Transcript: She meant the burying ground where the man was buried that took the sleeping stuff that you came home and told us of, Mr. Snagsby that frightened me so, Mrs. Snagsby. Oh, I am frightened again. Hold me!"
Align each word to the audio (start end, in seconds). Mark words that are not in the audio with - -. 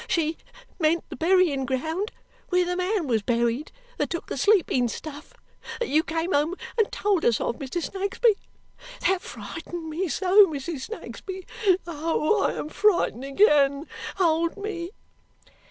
She 0.07 0.35
meant 0.79 1.07
the 1.09 1.15
burying 1.15 1.63
ground 1.63 2.11
where 2.49 2.65
the 2.65 2.75
man 2.75 3.05
was 3.05 3.21
buried 3.21 3.71
that 3.99 4.09
took 4.09 4.25
the 4.25 4.35
sleeping 4.35 4.87
stuff 4.87 5.35
that 5.79 5.89
you 5.89 6.01
came 6.01 6.31
home 6.33 6.55
and 6.75 6.91
told 6.91 7.23
us 7.23 7.39
of, 7.39 7.57
Mr. 7.57 7.79
Snagsby 7.83 8.35
that 9.07 9.21
frightened 9.21 9.91
me 9.91 10.07
so, 10.07 10.47
Mrs. 10.47 10.87
Snagsby. 10.89 11.45
Oh, 11.85 12.41
I 12.41 12.53
am 12.53 12.69
frightened 12.69 13.25
again. 13.25 13.85
Hold 14.15 14.57
me!" 14.57 14.89